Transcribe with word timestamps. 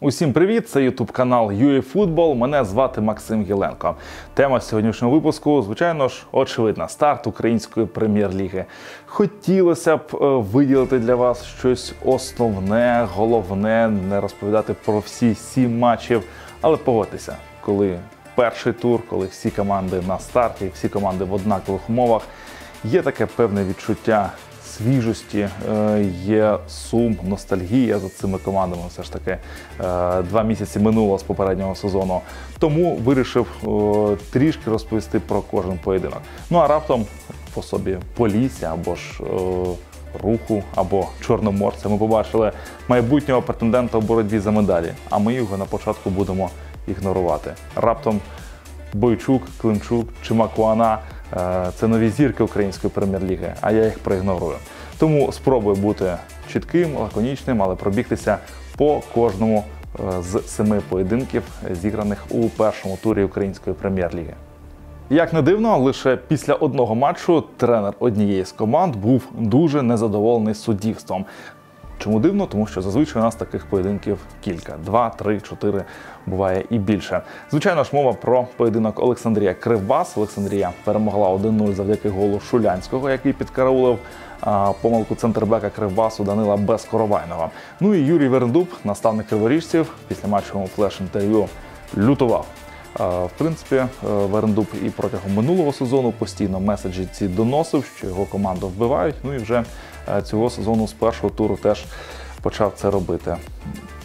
Усім 0.00 0.32
привіт! 0.32 0.68
Це 0.68 0.82
Ютуб 0.82 1.12
канал 1.12 1.50
UAFootball. 1.50 2.34
Мене 2.34 2.64
звати 2.64 3.00
Максим 3.00 3.42
Гіленко. 3.42 3.94
Тема 4.34 4.60
сьогоднішнього 4.60 5.14
випуску, 5.14 5.62
звичайно 5.62 6.08
ж, 6.08 6.22
очевидна: 6.32 6.88
старт 6.88 7.26
української 7.26 7.86
прем'єр-ліги. 7.86 8.64
Хотілося 9.06 9.96
б 9.96 10.00
е, 10.14 10.16
виділити 10.26 10.98
для 10.98 11.14
вас 11.14 11.44
щось 11.44 11.94
основне, 12.04 13.08
головне, 13.14 13.88
не 13.88 14.20
розповідати 14.20 14.74
про 14.84 14.98
всі 14.98 15.34
сім 15.34 15.78
матчів, 15.78 16.22
але 16.60 16.76
погодьтеся, 16.76 17.36
коли 17.60 17.98
перший 18.34 18.72
тур, 18.72 19.00
коли 19.10 19.26
всі 19.26 19.50
команди 19.50 20.02
на 20.08 20.18
старті, 20.18 20.70
всі 20.74 20.88
команди 20.88 21.24
в 21.24 21.32
однакових 21.32 21.90
умовах, 21.90 22.22
є 22.84 23.02
таке 23.02 23.26
певне 23.26 23.64
відчуття 23.64 24.32
свіжості, 24.76 25.48
е, 25.72 26.04
є 26.24 26.58
сум, 26.68 27.16
ностальгія 27.22 27.98
за 27.98 28.08
цими 28.08 28.38
командами. 28.38 28.82
Все 28.88 29.02
ж 29.02 29.12
таки 29.12 29.30
е, 29.30 29.38
два 30.22 30.42
місяці 30.42 30.78
минуло 30.78 31.18
з 31.18 31.22
попереднього 31.22 31.74
сезону. 31.74 32.20
Тому 32.58 32.96
вирішив 32.96 33.46
е, 33.64 34.16
трішки 34.32 34.70
розповісти 34.70 35.20
про 35.20 35.40
кожен 35.40 35.78
поєдинок. 35.84 36.22
Ну 36.50 36.58
а 36.58 36.66
раптом 36.66 37.06
по 37.54 37.62
собі 37.62 37.98
Полісся 38.16 38.72
або 38.72 38.94
ж. 38.94 39.20
Руху 40.22 40.62
або 40.74 41.06
Чорноморця 41.20 41.88
ми 41.88 41.98
побачили 41.98 42.52
майбутнього 42.88 43.42
претендента 43.42 43.98
у 43.98 44.00
боротьбі 44.00 44.38
за 44.38 44.50
медалі. 44.50 44.92
А 45.10 45.18
ми 45.18 45.34
його 45.34 45.56
на 45.56 45.64
початку 45.64 46.10
будемо 46.10 46.50
ігнорувати. 46.88 47.50
Раптом 47.74 48.20
Бойчук, 48.94 49.42
Климчук 49.60 50.08
чи 50.22 50.34
Макуана 50.34 50.98
Е, 50.98 51.15
це 51.74 51.88
нові 51.88 52.08
зірки 52.08 52.42
української 52.42 52.90
прем'єр-ліги, 52.90 53.54
а 53.60 53.72
я 53.72 53.84
їх 53.84 53.98
проігнорую. 53.98 54.56
Тому 54.98 55.32
спробую 55.32 55.76
бути 55.76 56.16
чітким, 56.52 56.96
лаконічним, 56.96 57.62
але 57.62 57.74
пробігтися 57.74 58.38
по 58.76 59.02
кожному 59.14 59.64
е, 59.94 60.22
з 60.22 60.48
семи 60.48 60.80
поєдинків, 60.88 61.42
зіграних 61.70 62.24
у 62.30 62.48
першому 62.48 62.98
турі 63.02 63.24
української 63.24 63.76
прем'єр-ліги. 63.76 64.34
Як 65.10 65.32
не 65.32 65.42
дивно, 65.42 65.78
лише 65.78 66.16
після 66.16 66.54
одного 66.54 66.94
матчу 66.94 67.44
тренер 67.56 67.94
однієї 67.98 68.44
з 68.44 68.52
команд 68.52 68.96
був 68.96 69.22
дуже 69.38 69.82
незадоволений 69.82 70.54
суддівством. 70.54 71.24
Чому 71.98 72.20
дивно? 72.20 72.46
Тому 72.46 72.66
що 72.66 72.82
зазвичай 72.82 73.22
у 73.22 73.24
нас 73.24 73.34
таких 73.34 73.66
поєдинків 73.66 74.18
кілька: 74.40 74.76
два, 74.84 75.10
три, 75.10 75.40
чотири, 75.40 75.84
буває 76.26 76.64
і 76.70 76.78
більше. 76.78 77.20
Звичайно 77.50 77.84
ж, 77.84 77.90
мова 77.92 78.12
про 78.12 78.46
поєдинок 78.56 79.00
Олександрія 79.00 79.54
Кривбас. 79.54 80.16
Олександрія 80.16 80.72
перемогла 80.84 81.28
1-0 81.28 81.74
завдяки 81.74 82.08
голу 82.08 82.40
Шулянського, 82.40 83.10
який 83.10 83.32
підкараулив 83.32 83.98
помилку 84.80 85.14
центрбека 85.14 85.70
Кривбасу 85.70 86.24
Данила 86.24 86.56
Безкоровайного. 86.56 87.50
Ну 87.80 87.94
і 87.94 88.00
Юрій 88.00 88.28
Верендуб, 88.28 88.68
наставник 88.84 89.26
криворіжців, 89.26 89.94
після 90.08 90.28
матчового 90.28 90.66
флеш-інтерв'ю 90.66 91.48
лютував. 91.98 92.46
В 92.98 93.30
принципі, 93.38 93.74
е, 93.76 93.88
Верендуб 94.02 94.66
і 94.86 94.90
протягом 94.90 95.34
минулого 95.34 95.72
сезону 95.72 96.12
постійно 96.12 96.60
меседжі 96.60 97.08
ці 97.12 97.28
доносив, 97.28 97.84
що 97.96 98.06
його 98.06 98.24
команду 98.24 98.68
вбивають. 98.68 99.14
Ну 99.24 99.34
і 99.34 99.38
вже 99.38 99.64
цього 100.24 100.50
сезону 100.50 100.88
з 100.88 100.92
першого 100.92 101.30
туру 101.30 101.56
теж 101.56 101.84
почав 102.42 102.72
це 102.76 102.90
робити. 102.90 103.36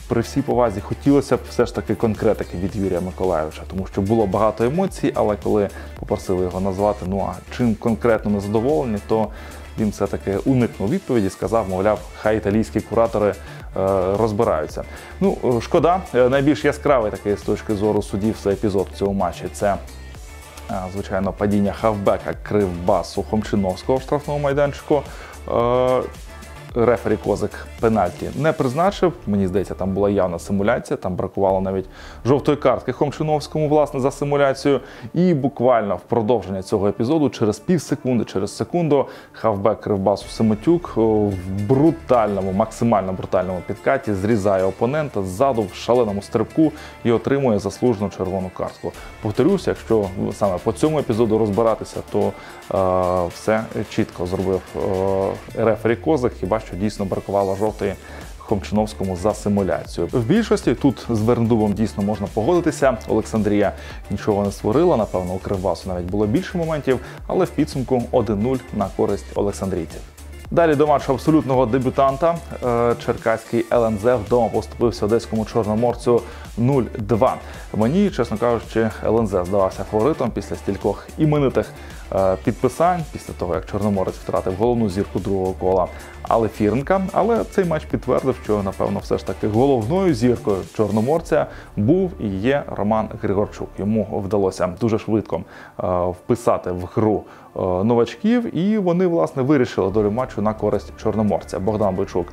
При 0.07 0.21
всій 0.21 0.41
повазі 0.41 0.81
хотілося 0.81 1.37
б 1.37 1.39
все 1.49 1.65
ж 1.65 1.75
таки 1.75 1.95
конкретики 1.95 2.57
від 2.57 2.75
Юрія 2.75 3.01
Миколаєвича, 3.01 3.61
тому 3.69 3.87
що 3.87 4.01
було 4.01 4.27
багато 4.27 4.63
емоцій, 4.63 5.11
але 5.15 5.35
коли 5.43 5.69
попросили 5.99 6.43
його 6.43 6.59
назвати, 6.59 7.05
ну 7.07 7.29
а 7.29 7.55
чим 7.57 7.75
конкретно 7.75 8.31
незадоволені, 8.31 8.97
то 9.07 9.27
він 9.79 9.89
все-таки 9.89 10.37
уникнув 10.37 10.89
відповіді, 10.89 11.29
сказав, 11.29 11.69
мовляв, 11.69 11.99
хай 12.21 12.37
італійські 12.37 12.81
куратори 12.81 13.29
е, 13.29 13.35
розбираються. 14.17 14.83
Ну, 15.19 15.37
е, 15.57 15.61
шкода, 15.61 16.01
е, 16.15 16.29
найбільш 16.29 16.65
яскравий 16.65 17.11
такий 17.11 17.35
з 17.35 17.41
точки 17.41 17.75
зору 17.75 18.01
судів 18.01 18.35
це 18.43 18.51
епізод 18.51 18.87
в 18.93 18.97
цьому 18.97 19.13
матчі. 19.13 19.45
Це 19.53 19.75
Звичайно, 20.93 21.33
падіння 21.33 21.73
хавбека 21.73 22.33
Кривбасу 22.43 23.23
Хомчиновського 23.23 23.97
в 23.97 24.01
штрафному 24.01 24.39
майданчику 24.39 25.01
Uh, 25.47 26.05
рефері 26.75 27.17
Козик 27.17 27.67
пенальті 27.79 28.29
не 28.35 28.51
призначив. 28.53 29.13
Мені 29.27 29.47
здається, 29.47 29.73
там 29.73 29.93
була 29.93 30.09
явна 30.09 30.39
симуляція, 30.39 30.97
там 30.97 31.15
бракувало 31.15 31.61
навіть 31.61 31.85
жовтої 32.25 32.57
картки 32.57 32.91
Хомчиновському, 32.91 33.69
власне, 33.69 33.99
за 33.99 34.11
симуляцію. 34.11 34.79
І 35.13 35.33
буквально 35.33 35.95
в 35.95 36.01
продовження 36.01 36.63
цього 36.63 36.87
епізоду, 36.87 37.29
через 37.29 37.59
пів 37.59 37.81
секунди, 37.81 38.25
через 38.25 38.57
секунду, 38.57 39.05
хавбек 39.33 39.81
Кривбасу 39.81 40.29
Семетюк 40.29 40.91
в 40.95 41.33
брутальному, 41.67 42.51
максимально 42.51 43.13
брутальному 43.13 43.61
підкаті 43.67 44.13
зрізає 44.13 44.63
опонента 44.63 45.23
ззаду 45.23 45.67
в 45.71 45.75
шаленому 45.75 46.21
стрибку 46.21 46.71
і 47.03 47.11
отримує 47.11 47.59
заслужену 47.59 48.09
червону 48.17 48.51
картку. 48.57 48.91
Повторюся, 49.21 49.71
якщо 49.71 50.05
саме 50.33 50.57
по 50.63 50.71
цьому 50.71 50.99
епізоду 50.99 51.37
розбиратися, 51.37 51.97
то 52.11 52.19
е, 52.19 53.27
все 53.33 53.63
чітко 53.89 54.25
зробив 54.25 54.61
е, 55.57 55.63
рефері 55.65 55.95
Козик. 55.95 56.33
Хіба 56.33 56.60
що 56.67 56.75
дійсно 56.75 57.05
бракувало 57.05 57.55
жовтої 57.55 57.93
Хомчиновському 58.37 59.15
за 59.15 59.33
симуляцію. 59.33 60.07
В 60.11 60.23
більшості 60.23 60.75
тут 60.75 61.05
з 61.09 61.21
Верндубом 61.21 61.73
дійсно 61.73 62.03
можна 62.03 62.27
погодитися. 62.33 62.97
Олександрія 63.07 63.73
нічого 64.09 64.43
не 64.43 64.51
створила. 64.51 64.97
Напевно, 64.97 65.33
у 65.33 65.37
Кривбасу 65.37 65.89
навіть 65.89 66.05
було 66.05 66.27
більше 66.27 66.57
моментів, 66.57 66.99
але 67.27 67.45
в 67.45 67.49
підсумку 67.49 68.03
1-0 68.11 68.59
на 68.73 68.87
користь 68.97 69.25
Олександрійців. 69.35 70.01
Далі 70.51 70.75
до 70.75 70.87
матчу 70.87 71.13
абсолютного 71.13 71.65
дебютанта 71.65 72.37
е, 72.65 72.95
Черкаський 73.05 73.65
ЛНЗ 73.73 74.03
вдома 74.03 74.49
поступився 74.49 75.05
одеському 75.05 75.45
чорноморцю 75.45 76.21
0-2. 76.57 77.33
Мені, 77.73 78.09
чесно 78.09 78.37
кажучи, 78.37 78.89
ЛНЗ 79.05 79.29
здавався 79.29 79.83
фаворитом 79.83 80.31
після 80.31 80.55
стількох 80.55 81.07
іменитих 81.17 81.73
підписань 82.43 83.03
після 83.13 83.33
того, 83.33 83.55
як 83.55 83.65
Чорноморець 83.65 84.15
втратив 84.15 84.53
головну 84.55 84.89
зірку 84.89 85.19
другого 85.19 85.53
кола 85.53 85.87
але 86.31 86.47
Фірнка. 86.47 87.01
Але 87.13 87.43
цей 87.43 87.65
матч 87.65 87.85
підтвердив, 87.85 88.35
що 88.43 88.63
напевно 88.63 88.99
все 88.99 89.17
ж 89.17 89.27
таки 89.27 89.47
головною 89.47 90.13
зіркою 90.13 90.57
Чорноморця 90.73 91.45
був 91.77 92.11
і 92.19 92.27
є 92.27 92.63
Роман 92.67 93.09
Григорчук. 93.21 93.69
Йому 93.77 94.21
вдалося 94.25 94.73
дуже 94.81 94.99
швидко 94.99 95.41
е, 95.83 96.05
вписати 96.05 96.71
в 96.71 96.89
гру 96.95 97.23
е, 97.55 97.59
новачків, 97.59 98.57
і 98.57 98.77
вони 98.77 99.07
власне 99.07 99.43
вирішили 99.43 99.91
долю 99.91 100.11
матчу 100.11 100.41
на 100.41 100.53
користь 100.53 100.93
чорноморця. 100.97 101.59
Богдан 101.59 101.95
Бойчук 101.95 102.27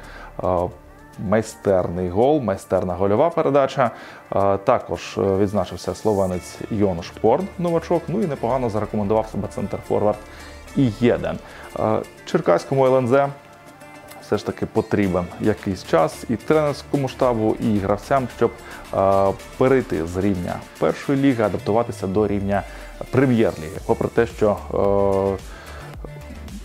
майстерний 1.18 2.08
гол, 2.08 2.40
майстерна 2.40 2.94
гольова 2.94 3.30
передача. 3.30 3.90
Також 4.64 5.18
е, 5.18 5.20
відзначився 5.20 5.94
словенець 5.94 6.58
Йонуш 6.70 7.10
Порн, 7.10 7.46
новачок. 7.58 8.02
Ну 8.08 8.22
і 8.22 8.26
непогано 8.26 8.70
зарекомендував 8.70 9.26
себе 9.26 9.48
центр 9.48 9.78
Форвард 9.88 10.18
і 10.76 10.90
єден. 11.00 11.38
Черкаському 12.24 12.86
ЛНЗ 12.86 13.12
все 14.22 14.38
ж 14.38 14.46
таки 14.46 14.66
потрібен 14.66 15.24
якийсь 15.40 15.84
час 15.84 16.24
і 16.28 16.36
тренерському 16.36 17.08
штабу, 17.08 17.56
і 17.60 17.78
гравцям, 17.78 18.28
щоб 18.36 18.50
перейти 19.58 20.06
з 20.06 20.16
рівня 20.16 20.54
першої 20.78 21.22
ліги, 21.22 21.44
адаптуватися 21.44 22.06
до 22.06 22.28
рівня 22.28 22.62
прем'єр-ліги. 23.10 23.80
Попри 23.86 24.08
те, 24.08 24.26
що 24.26 24.56
е, 25.38 25.57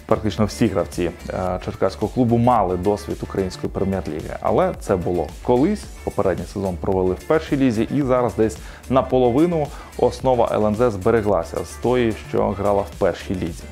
практично 0.05 0.45
всі 0.45 0.67
гравці 0.67 1.11
е, 1.29 1.59
черкаського 1.65 2.11
клубу 2.11 2.37
мали 2.37 2.77
досвід 2.77 3.17
української 3.21 3.73
прем'єр-ліги. 3.73 4.37
Але 4.41 4.73
це 4.79 4.95
було 4.95 5.27
колись. 5.43 5.83
Попередній 6.03 6.45
сезон 6.45 6.77
провели 6.77 7.13
в 7.13 7.23
першій 7.23 7.57
лізі, 7.57 7.87
і 7.95 8.01
зараз 8.01 8.35
десь 8.35 8.57
наполовину 8.89 9.67
основа 9.97 10.49
ЛНЗ 10.53 10.93
збереглася 10.93 11.65
з 11.65 11.69
тої, 11.69 12.13
що 12.29 12.49
грала 12.49 12.81
в 12.81 12.99
першій 12.99 13.35
лізі. 13.35 13.63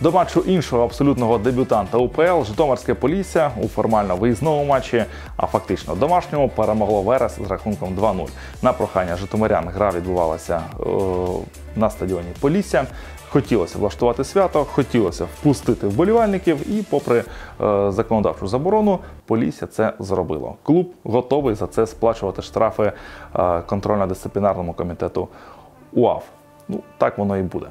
До 0.00 0.12
матчу 0.12 0.40
іншого 0.40 0.84
абсолютного 0.84 1.38
дебютанта 1.38 1.98
УПЛ 1.98 2.44
Житомирське 2.46 2.94
Полісся 2.94 3.50
у 3.62 3.68
формально 3.68 4.16
виїзному 4.16 4.64
матчі, 4.64 5.04
а 5.36 5.46
фактично 5.46 5.94
домашньому 5.94 6.48
перемогло 6.48 7.02
Верес 7.02 7.38
з 7.46 7.50
рахунком 7.50 7.94
2-0. 7.94 8.28
На 8.62 8.72
прохання 8.72 9.16
Житомирян 9.16 9.68
гра 9.68 9.90
відбувалася 9.90 10.62
е 10.80 10.84
на 11.76 11.90
стадіоні 11.90 12.28
Полісся. 12.40 12.86
Хотілося 13.30 13.78
влаштувати 13.78 14.24
свято, 14.24 14.64
хотілося 14.64 15.24
впустити 15.24 15.86
вболівальників, 15.86 16.78
і, 16.78 16.82
попри 16.82 17.18
е, 17.18 17.24
законодавчу 17.92 18.46
заборону, 18.46 18.98
Полісся 19.26 19.66
це 19.66 19.92
зробило. 19.98 20.54
Клуб 20.62 20.92
готовий 21.04 21.54
за 21.54 21.66
це 21.66 21.86
сплачувати 21.86 22.42
штрафи 22.42 22.82
е, 22.82 22.92
контрольно-дисциплінарному 23.66 24.74
комітету 24.74 25.28
УАФ. 25.92 26.24
Ну, 26.68 26.80
так 26.98 27.18
воно 27.18 27.36
і 27.36 27.42
буде. 27.42 27.66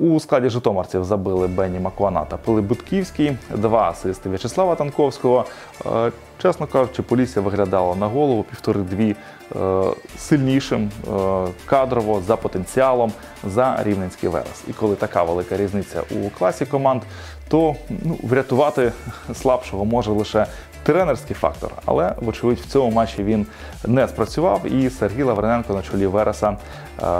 У 0.00 0.20
складі 0.20 0.48
Житомирців 0.48 1.04
забили 1.04 1.48
Бенні 1.48 1.80
Макуана 1.80 2.24
та 2.24 2.36
Пили 2.36 2.60
Будківський, 2.60 3.36
два 3.54 3.90
асисти 3.90 4.28
В'ячеслава 4.28 4.74
Танковського. 4.74 5.44
Чесно 6.42 6.66
кажучи, 6.66 7.02
Полісся 7.02 7.40
виглядало 7.40 7.94
на 7.94 8.06
голову 8.06 8.42
півтори-дві 8.42 9.10
е, 9.10 9.16
сильнішим 10.18 10.90
е, 10.90 11.10
кадрово 11.66 12.22
за 12.26 12.36
потенціалом 12.36 13.12
за 13.44 13.82
рівненський 13.82 14.28
верес. 14.28 14.62
І 14.68 14.72
коли 14.72 14.96
така 14.96 15.22
велика 15.22 15.56
різниця 15.56 16.02
у 16.10 16.30
класі 16.38 16.66
команд, 16.66 17.02
то 17.48 17.76
ну, 17.88 18.18
врятувати 18.22 18.92
слабшого 19.34 19.84
може 19.84 20.10
лише 20.10 20.46
тренерський 20.82 21.36
фактор, 21.36 21.72
але, 21.84 22.14
вочевидь, 22.20 22.58
в 22.58 22.66
цьому 22.66 22.90
матчі 22.90 23.24
він 23.24 23.46
не 23.86 24.08
спрацював. 24.08 24.72
І 24.72 24.90
Сергій 24.90 25.22
Лаврененко 25.22 25.74
на 25.74 25.82
чолі 25.82 26.06
Вереса 26.06 26.50
е, 26.50 26.56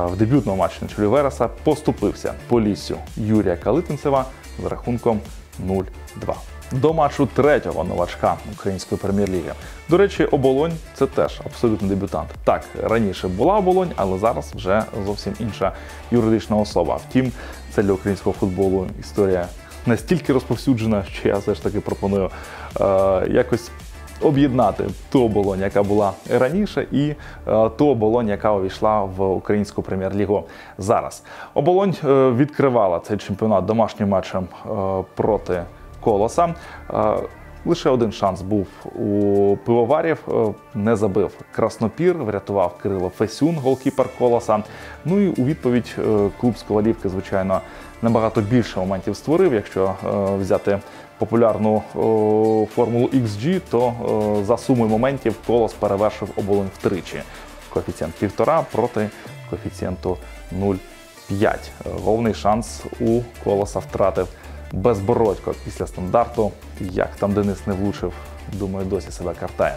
в 0.07 0.17
дебютному 0.17 0.59
матчі 0.59 0.79
на 0.83 0.89
чолі 0.89 1.07
Вереса 1.07 1.49
поступився 1.65 2.35
Поліссю 2.49 2.97
Юрія 3.17 3.57
Калитинцева 3.57 4.25
з 4.63 4.65
рахунком 4.65 5.21
0-2. 5.67 5.85
До 6.73 6.93
матчу 6.93 7.29
третього 7.35 7.85
новачка 7.85 8.37
української 8.53 8.99
прем'єр-ліги. 9.01 9.53
До 9.89 9.97
речі, 9.97 10.25
оболонь 10.25 10.73
це 10.95 11.07
теж 11.07 11.41
абсолютно 11.47 11.89
дебютант. 11.89 12.29
Так, 12.45 12.63
раніше 12.83 13.29
була 13.29 13.57
оболонь, 13.57 13.91
але 13.97 14.19
зараз 14.19 14.53
вже 14.55 14.83
зовсім 15.07 15.35
інша 15.41 15.73
юридична 16.11 16.57
особа. 16.57 16.97
Втім, 17.09 17.33
це 17.75 17.83
для 17.83 17.93
українського 17.93 18.37
футболу 18.41 18.87
історія 19.01 19.47
настільки 19.87 20.33
розповсюджена, 20.33 21.05
що 21.05 21.29
я 21.29 21.37
все 21.37 21.55
ж 21.55 21.63
таки 21.63 21.81
пропоную 21.81 22.31
е, 22.81 23.27
якось 23.31 23.71
об'єднати 24.23 24.85
ту 25.11 25.25
оболонь, 25.25 25.61
яка 25.61 25.83
була 25.83 26.13
раніше, 26.31 26.87
і 26.93 27.15
е, 27.49 27.71
ту 27.77 27.89
оболонь, 27.89 28.29
яка 28.29 28.53
увійшла 28.53 29.05
в 29.05 29.31
українську 29.31 29.83
прем'єр-лігу 29.83 30.45
зараз. 30.79 31.23
Оболонь 31.55 31.95
е, 32.05 32.31
відкривала 32.31 33.01
цей 33.01 33.17
чемпіонат 33.17 33.65
домашнім 33.65 34.09
матчем 34.09 34.49
е, 34.67 34.69
проти 35.15 35.63
колоса. 36.05 36.55
Е, 36.95 37.15
Лише 37.65 37.91
один 37.91 38.13
шанс 38.13 38.43
був 38.43 38.67
у 38.95 39.57
пивоварів. 39.57 40.19
Е, 40.29 40.55
Не 40.75 40.97
забив 40.97 41.31
Краснопір, 41.55 42.15
врятував 42.15 42.79
Кирило 42.83 43.09
Фесюн, 43.09 43.57
голкіпер 43.57 44.09
колоса. 44.19 44.63
Ну 45.05 45.21
і 45.21 45.29
у 45.29 45.45
відповідь 45.45 45.97
е, 45.99 46.03
клуб 46.41 46.59
з 46.59 46.63
Ковалівки, 46.63 47.09
звичайно, 47.09 47.61
набагато 48.03 48.41
більше 48.41 48.81
моментів 48.81 49.17
створив. 49.17 49.55
Якщо 49.55 49.95
взяти 50.41 50.79
популярну 51.19 51.83
формулу 52.75 53.07
XG, 53.07 53.61
то 53.71 53.93
за 54.47 54.57
сумою 54.57 54.91
моментів 54.91 55.35
колос 55.47 55.73
перевершив 55.73 56.29
оболонь 56.37 56.71
втричі. 56.79 57.23
Коефіцієнт 57.73 58.15
півтора 58.15 58.65
проти 58.73 59.11
коефіцієнту 59.51 60.17
0,5. 60.61 61.45
Е, 61.47 61.59
Головний 62.05 62.35
шанс 62.35 62.83
у 63.01 63.21
колоса 63.45 63.79
втратив 63.79 64.29
безбородько 64.73 65.55
після 65.65 65.87
стандарту. 65.87 66.53
Як 66.81 67.11
там 67.19 67.33
Денис 67.33 67.67
не 67.67 67.75
влучив, 67.75 68.13
думаю, 68.53 68.87
досі 68.87 69.11
себе 69.11 69.35
картає. 69.41 69.77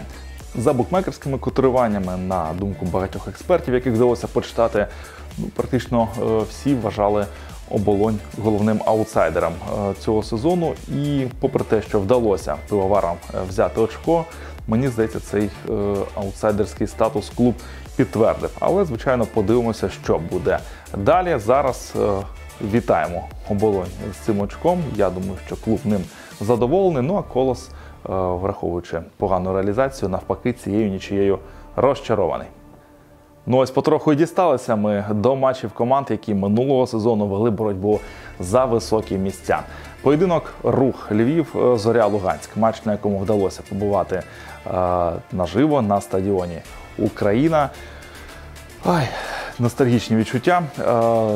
За 0.58 0.72
букмекерськими 0.72 1.38
котируваннями, 1.38 2.16
на 2.16 2.52
думку 2.58 2.86
багатьох 2.86 3.28
експертів, 3.28 3.74
яких 3.74 3.94
вдалося 3.94 4.26
почитати, 4.26 4.86
ну, 5.38 5.46
практично 5.46 6.08
е, 6.18 6.44
всі 6.50 6.74
вважали 6.74 7.26
оболонь 7.70 8.18
головним 8.42 8.80
аутсайдером 8.84 9.52
е, 9.52 9.94
цього 10.00 10.22
сезону. 10.22 10.74
І 10.88 11.26
попри 11.40 11.64
те, 11.64 11.82
що 11.82 12.00
вдалося 12.00 12.56
пивоварам 12.68 13.16
е, 13.34 13.38
взяти 13.48 13.80
очко, 13.80 14.24
мені 14.68 14.88
здається, 14.88 15.20
цей 15.20 15.50
аутсайдерський 16.14 16.86
статус 16.86 17.30
клуб 17.36 17.54
підтвердив. 17.96 18.50
Але, 18.60 18.84
звичайно, 18.84 19.26
подивимося, 19.26 19.88
що 19.88 20.18
буде 20.18 20.58
далі. 20.96 21.38
Зараз 21.38 21.94
вітаємо 22.60 23.28
оболонь 23.50 23.86
з 24.12 24.16
цим 24.16 24.40
очком. 24.40 24.82
Я 24.96 25.10
думаю, 25.10 25.38
що 25.46 25.56
клуб 25.56 25.80
ним 25.84 26.00
задоволений. 26.40 27.02
Ну 27.02 27.16
а 27.16 27.22
колос, 27.22 27.68
е, 27.68 27.72
враховуючи 28.14 29.02
погану 29.16 29.52
реалізацію, 29.52 30.08
навпаки, 30.08 30.52
цією 30.52 30.90
нічією 30.90 31.38
розчарований. 31.76 32.48
Ну 33.46 33.56
ось 33.58 33.70
потроху 33.70 34.12
і 34.12 34.16
дісталися 34.16 34.76
ми 34.76 35.04
до 35.10 35.36
матчів 35.36 35.72
команд, 35.72 36.06
які 36.10 36.34
минулого 36.34 36.86
сезону 36.86 37.26
вели 37.26 37.50
боротьбу 37.50 38.00
за 38.40 38.64
високі 38.64 39.18
місця. 39.18 39.60
Поєдинок 40.02 40.54
рух 40.62 41.12
Львів, 41.12 41.56
е, 41.56 41.78
Зоря 41.78 42.06
Луганськ. 42.06 42.56
Матч, 42.56 42.84
на 42.84 42.92
якому 42.92 43.18
вдалося 43.18 43.62
побувати 43.68 44.22
е, 44.66 45.12
наживо 45.32 45.82
на 45.82 46.00
стадіоні 46.00 46.58
Україна. 46.98 47.70
Ой, 48.84 49.02
ностальгічні 49.58 50.16
відчуття 50.16 50.62
е, 50.78 50.82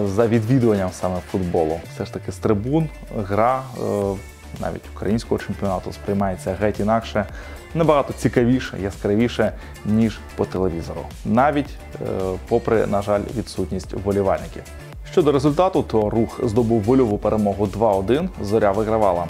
за 0.07 0.27
відвідуванням 0.27 0.91
саме 0.93 1.21
футболу. 1.31 1.81
Все 1.95 2.05
ж 2.05 2.13
таки 2.13 2.33
з 2.33 2.37
трибун 2.37 2.89
гра 3.29 3.63
е, 3.79 3.81
навіть 4.61 4.83
українського 4.95 5.39
чемпіонату 5.39 5.93
сприймається 5.93 6.57
геть 6.61 6.81
інакше, 6.81 7.27
набагато 7.75 8.13
цікавіше, 8.13 8.79
яскравіше, 8.83 9.53
ніж 9.87 10.19
по 10.37 10.45
телевізору. 10.45 11.01
Навіть 11.25 11.69
е, 11.95 12.07
попри, 12.49 12.87
на 12.87 13.03
жаль, 13.03 13.21
відсутність 13.37 13.93
вболівальників. 13.93 14.63
Щодо 15.13 15.33
результату, 15.33 15.83
то 15.83 16.11
рух 16.11 16.41
здобув 16.45 16.83
вольову 16.83 17.19
перемогу 17.19 17.67
2-1. 17.67 18.29
Зоря 18.43 18.73
вигравала 18.73 19.27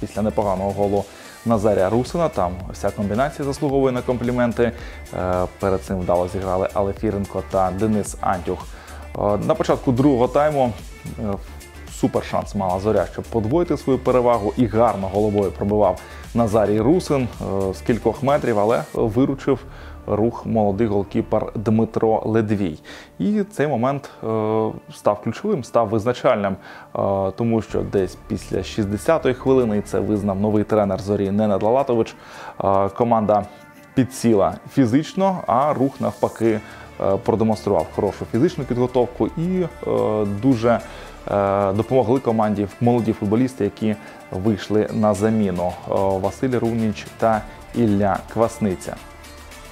після 0.00 0.22
непоганого 0.22 0.70
голу 0.70 1.04
Назарія 1.46 1.90
Русина. 1.90 2.28
Там 2.28 2.52
вся 2.72 2.90
комбінація 2.90 3.44
заслуговує 3.44 3.92
на 3.92 4.02
компліменти. 4.02 4.72
Е, 5.14 5.46
перед 5.60 5.82
цим 5.82 5.98
вдало 5.98 6.28
зіграли 6.28 6.68
Алефіренко 6.74 7.42
та 7.50 7.70
Денис 7.78 8.16
Антюх. 8.20 8.66
Е, 9.18 9.36
на 9.46 9.54
початку 9.54 9.92
другого 9.92 10.28
тайму 10.28 10.72
е, 11.06 11.22
супер 11.92 12.24
шанс 12.24 12.54
мала 12.54 12.80
зоря, 12.80 13.06
щоб 13.12 13.24
подвоїти 13.24 13.76
свою 13.76 13.98
перевагу 13.98 14.52
і 14.56 14.66
гарно 14.66 15.08
головою 15.12 15.50
пробивав 15.50 16.00
Назарій 16.34 16.80
Русин 16.80 17.28
з 17.74 17.80
кількох 17.80 18.22
метрів, 18.22 18.58
але 18.58 18.82
виручив 18.94 19.58
рух 20.06 20.46
молодий 20.46 20.86
голкіпер 20.86 21.52
Дмитро 21.54 22.22
Ледвій. 22.24 22.78
І 23.18 23.42
цей 23.42 23.66
момент 23.66 24.10
е, 24.24 24.26
став 24.94 25.22
ключовим, 25.22 25.64
став 25.64 25.88
визначальним, 25.88 26.52
е, 26.52 26.98
тому 27.36 27.62
що 27.62 27.82
десь 27.82 28.18
після 28.28 28.58
60-ї 28.58 29.34
хвилини, 29.34 29.82
це 29.86 30.00
визнав 30.00 30.40
новий 30.40 30.64
тренер 30.64 31.00
зорі 31.00 31.30
Ненад 31.30 31.62
Лалатович, 31.62 32.14
е, 32.64 32.88
команда 32.88 33.46
підсіла 33.94 34.54
фізично, 34.72 35.38
а 35.46 35.72
рух 35.72 36.00
навпаки 36.00 36.60
продемонстрував 37.24 37.86
хорошу 37.94 38.24
фізичну 38.32 38.64
підготовку 38.64 39.26
і 39.26 39.66
дуже 40.42 40.80
допомогли 41.74 42.20
команді 42.20 42.66
молоді 42.80 43.12
футболісти, 43.12 43.64
які 43.64 43.96
вийшли 44.32 44.88
на 44.92 45.14
заміну 45.14 45.72
Василь 45.88 46.58
Руніч 46.58 47.06
та 47.18 47.42
Ілля 47.74 48.18
Квасниця. 48.32 48.96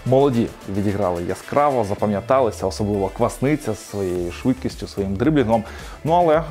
Молоді 0.07 0.47
відіграли 0.77 1.23
яскраво, 1.23 1.85
запам'яталися, 1.85 2.67
особливо 2.67 3.09
квасниця 3.09 3.75
своєю 3.75 4.33
швидкістю, 4.33 4.87
своїм 4.87 5.17
дриблінгом. 5.17 5.65
Ну 6.05 6.13
але 6.13 6.37
е, 6.37 6.43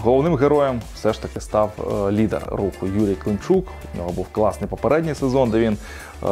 головним 0.00 0.36
героєм 0.36 0.80
все 0.94 1.12
ж 1.12 1.22
таки 1.22 1.40
став 1.40 1.70
е, 1.78 2.12
лідер 2.12 2.42
руху 2.46 2.86
Юрій 2.86 3.14
Климчук. 3.14 3.66
У 3.94 3.98
нього 3.98 4.10
був 4.10 4.26
класний 4.32 4.70
попередній 4.70 5.14
сезон, 5.14 5.50
де 5.50 5.58
він 5.58 5.72
е, 5.72 6.26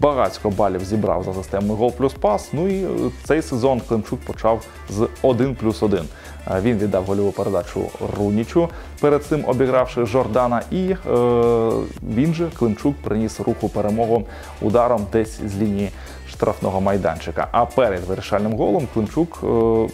багатько 0.00 0.50
балів 0.50 0.84
зібрав 0.84 1.24
за 1.24 1.34
системою 1.34 1.74
гол 1.74 1.92
плюс 1.92 2.12
пас. 2.12 2.48
Ну 2.52 2.68
і 2.68 2.84
е, 2.84 2.88
цей 3.24 3.42
сезон 3.42 3.80
Климчук 3.88 4.20
почав 4.20 4.62
з 4.90 5.08
1 5.22 5.54
плюс 5.54 5.82
1. 5.82 6.00
Він 6.60 6.78
віддав 6.78 7.04
гольову 7.04 7.32
передачу 7.32 7.90
Рунічу, 8.16 8.68
перед 9.00 9.24
цим 9.24 9.44
обігравши 9.46 10.06
Жордана. 10.06 10.62
І 10.70 10.90
е, 10.90 10.96
він 12.14 12.34
же 12.34 12.48
Климчук 12.58 12.96
приніс 12.96 13.40
руху 13.40 13.68
перемогу 13.68 14.26
ударом 14.60 15.06
десь 15.12 15.40
з 15.46 15.56
лінії 15.56 15.90
штрафного 16.28 16.80
майданчика. 16.80 17.48
А 17.52 17.64
перед 17.64 18.04
вирішальним 18.04 18.52
голом 18.52 18.88
Климчук 18.94 19.40
е, 19.44 19.88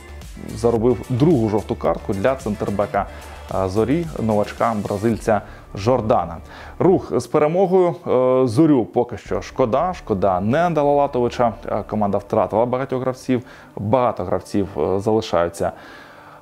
заробив 0.56 1.04
другу 1.08 1.48
жовту 1.48 1.74
картку 1.74 2.14
для 2.14 2.34
центрбека 2.34 3.06
е, 3.54 3.68
зорі 3.68 4.06
новачка 4.22 4.74
бразильця 4.84 5.40
Жордана. 5.74 6.36
Рух 6.78 7.20
з 7.20 7.26
перемогою. 7.26 7.94
Е, 8.06 8.46
Зорю 8.46 8.84
поки 8.84 9.18
що 9.18 9.42
шкода. 9.42 9.94
Шкода 9.94 10.40
не 10.40 10.70
Далалатовича. 10.70 11.52
Е, 11.66 11.82
Команда 11.82 12.18
втратила 12.18 12.66
багатьох 12.66 13.00
гравців. 13.00 13.42
Багато 13.76 14.24
гравців 14.24 14.68
залишаються 14.96 15.72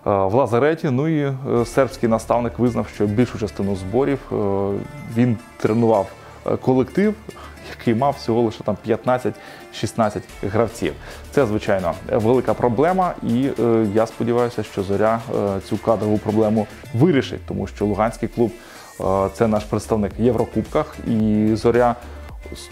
в 0.07 0.35
лазареті. 0.35 0.91
Ну 0.91 1.09
і 1.09 1.21
е, 1.23 1.65
сербський 1.65 2.09
наставник 2.09 2.59
визнав, 2.59 2.87
що 2.95 3.07
більшу 3.07 3.39
частину 3.39 3.77
зборів 3.77 4.19
е, 4.33 4.37
він 5.17 5.37
тренував 5.57 6.07
е, 6.47 6.57
колектив, 6.57 7.15
який 7.79 7.95
мав 7.95 8.15
всього 8.19 8.41
лише 8.41 8.65
там 8.65 8.77
15-16 8.87 10.21
гравців. 10.43 10.93
Це 11.31 11.47
звичайно 11.47 11.93
велика 12.13 12.55
проблема, 12.55 13.15
і 13.23 13.49
е, 13.61 13.87
я 13.95 14.07
сподіваюся, 14.07 14.63
що 14.63 14.83
зоря 14.83 15.21
е, 15.35 15.61
цю 15.69 15.77
кадрову 15.77 16.19
проблему 16.19 16.67
вирішить, 16.95 17.47
тому 17.49 17.67
що 17.67 17.87
Луганський 17.87 18.29
клуб 18.29 18.51
е, 19.01 19.29
це 19.35 19.47
наш 19.47 19.65
представник 19.65 20.13
в 20.19 20.23
Єврокубках, 20.23 20.97
і 21.07 21.51
зоря. 21.55 21.97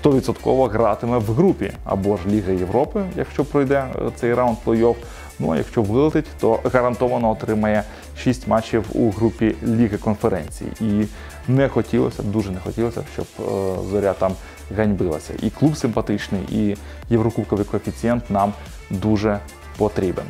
100% 0.05 0.69
гратиме 0.69 1.19
в 1.19 1.33
групі 1.35 1.73
або 1.85 2.17
ж 2.17 2.23
Ліги 2.29 2.57
Європи, 2.57 3.05
якщо 3.17 3.45
пройде 3.45 3.85
е, 3.97 4.11
цей 4.17 4.35
раунд 4.35 4.57
плей-офф. 4.67 4.95
Ну 5.39 5.53
а 5.53 5.57
якщо 5.57 5.83
вилетить, 5.83 6.27
то 6.41 6.61
гарантовано 6.65 7.31
отримає 7.31 7.83
6 8.19 8.49
матчів 8.49 8.85
у 8.93 9.11
групі 9.11 9.55
Ліги 9.67 9.99
конференцій. 9.99 10.67
І 10.81 11.07
не 11.49 11.69
хотілося, 11.69 12.23
дуже 12.23 12.51
не 12.51 12.61
хотілося, 12.61 13.03
щоб 13.15 13.27
е, 13.41 13.43
зоря 13.91 14.13
там 14.13 14.33
ганьбилася. 14.77 15.35
І 15.43 15.51
клуб 15.51 15.77
симпатичний, 15.77 16.43
і 16.51 16.77
єврокубковий 17.11 17.65
коефіцієнт 17.65 18.31
нам 18.31 18.53
дуже 18.91 19.39
потрібен. 19.77 20.25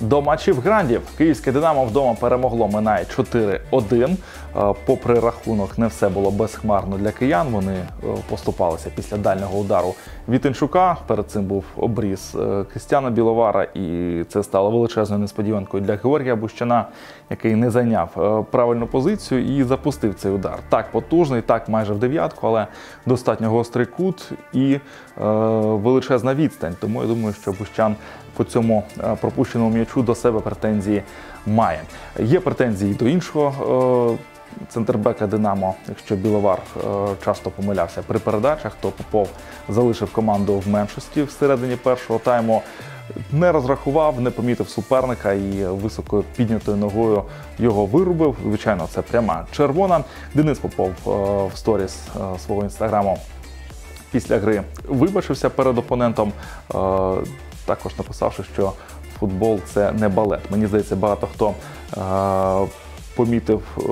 До 0.00 0.22
матчів 0.22 0.60
грандів 0.60 1.00
київське 1.18 1.52
Динамо 1.52 1.84
вдома 1.84 2.14
перемогло 2.20 2.68
Минай 2.68 3.06
4-1. 3.16 4.16
Е, 4.56 4.74
Попри 4.86 5.20
рахунок, 5.20 5.78
не 5.78 5.86
все 5.86 6.08
було 6.08 6.30
безхмарно 6.30 6.98
для 6.98 7.10
киян. 7.10 7.48
Вони 7.50 7.72
е, 7.72 7.86
поступалися 8.28 8.90
після 8.96 9.16
дальнього 9.16 9.58
удару 9.58 9.94
Вітенчука. 10.28 10.96
Перед 11.06 11.30
цим 11.30 11.44
був 11.44 11.64
обріз 11.76 12.36
е, 12.40 12.64
Кристяна 12.72 13.10
Біловара, 13.10 13.62
і 13.74 14.24
це 14.28 14.42
стало 14.42 14.70
величезною 14.70 15.20
несподіванкою 15.20 15.82
для 15.82 15.96
Георгія 15.96 16.36
Бущана, 16.36 16.86
який 17.30 17.54
не 17.54 17.70
зайняв 17.70 18.46
правильну 18.50 18.86
позицію 18.86 19.58
і 19.58 19.62
запустив 19.62 20.14
цей 20.14 20.32
удар. 20.32 20.58
Так 20.68 20.92
потужний, 20.92 21.42
так 21.42 21.68
майже 21.68 21.92
в 21.92 21.98
дев'ятку, 21.98 22.46
але 22.46 22.66
достатньо 23.06 23.50
гострий 23.50 23.86
кут 23.86 24.32
і 24.52 24.78
величезна 25.62 26.34
відстань. 26.34 26.76
Тому 26.80 27.02
я 27.02 27.08
думаю, 27.08 27.34
що 27.34 27.52
Бущан 27.52 27.96
по 28.36 28.44
цьому 28.44 28.82
е, 29.04 29.16
пропущеному 29.20 29.70
м'ячу 29.70 30.02
до 30.02 30.14
себе 30.14 30.40
претензії 30.40 31.02
має. 31.46 31.80
Є 32.18 32.40
претензії 32.40 32.94
до 32.94 33.08
іншого. 33.08 34.16
е, 34.20 34.24
Центрбека 34.68 35.26
Динамо, 35.26 35.74
якщо 35.88 36.16
Біловар 36.16 36.58
е, 36.76 36.80
часто 37.24 37.50
помилявся 37.50 38.02
при 38.06 38.18
передачах, 38.18 38.76
то 38.80 38.90
Попов 38.90 39.28
залишив 39.68 40.12
команду 40.12 40.58
в 40.58 40.68
меншості 40.68 41.22
всередині 41.22 41.76
першого 41.76 42.18
тайму. 42.18 42.62
Не 43.32 43.52
розрахував, 43.52 44.20
не 44.20 44.30
помітив 44.30 44.68
суперника 44.68 45.32
і 45.32 45.64
високою 45.64 46.24
піднятою 46.36 46.76
ногою 46.76 47.22
його 47.58 47.86
вирубив. 47.86 48.36
Звичайно, 48.42 48.88
це 48.94 49.02
пряма 49.02 49.46
червона. 49.52 50.04
Денис 50.34 50.58
Попов 50.58 50.92
в 51.54 51.56
сторіс 51.56 51.98
свого 52.38 52.62
інстаграму 52.62 53.18
після 54.10 54.38
гри 54.38 54.62
вибачився 54.88 55.50
перед 55.50 55.78
опонентом, 55.78 56.32
також 57.64 57.92
написавши, 57.98 58.42
що 58.54 58.72
футбол 59.20 59.60
це 59.74 59.92
не 59.92 60.08
балет. 60.08 60.50
Мені 60.50 60.66
здається, 60.66 60.96
багато 60.96 61.28
хто 61.34 61.54
е, 61.96 62.68
помітив 63.16 63.62
е, 63.78 63.82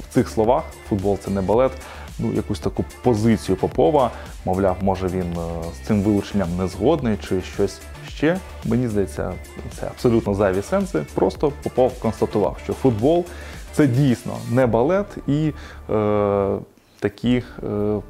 в 0.00 0.14
цих 0.14 0.28
словах 0.28 0.62
футбол 0.88 1.18
це 1.18 1.30
не 1.30 1.40
балет. 1.40 1.72
Ну, 2.18 2.32
якусь 2.32 2.60
таку 2.60 2.84
позицію 3.02 3.56
Попова, 3.56 4.10
мовляв, 4.44 4.76
може 4.80 5.06
він 5.06 5.32
е, 5.32 5.64
з 5.74 5.86
цим 5.86 6.02
вилученням 6.02 6.48
не 6.58 6.68
згодний 6.68 7.16
чи 7.28 7.42
щось 7.42 7.80
ще. 8.08 8.38
Мені 8.64 8.88
здається, 8.88 9.32
це 9.80 9.86
абсолютно 9.86 10.34
зайві 10.34 10.62
сенси. 10.62 11.06
Просто 11.14 11.52
Попов 11.62 12.00
констатував, 12.00 12.56
що 12.64 12.72
футбол 12.72 13.24
це 13.72 13.86
дійсно 13.86 14.36
не 14.50 14.66
балет 14.66 15.06
і 15.26 15.52
е, 15.90 16.56
такі 17.00 17.42
е, 17.62 18.00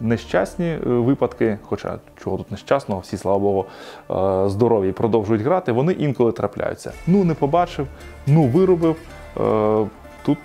нещасні 0.00 0.66
е, 0.66 0.78
випадки, 0.84 1.58
хоча 1.62 1.98
чого 2.24 2.36
тут 2.36 2.50
нещасного, 2.50 3.00
всі, 3.00 3.16
слава 3.16 3.38
Богу, 3.38 3.64
е, 4.10 4.48
здорові 4.48 4.92
продовжують 4.92 5.42
грати, 5.42 5.72
вони 5.72 5.92
інколи 5.92 6.32
трапляються. 6.32 6.92
Ну, 7.06 7.24
не 7.24 7.34
побачив, 7.34 7.86
ну 8.26 8.44
виробив. 8.44 8.96
Е, 9.40 9.86
Тут 10.22 10.38